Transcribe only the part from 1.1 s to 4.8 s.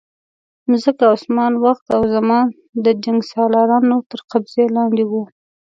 اسمان، وخت او زمان د جنګسالارانو تر قبضې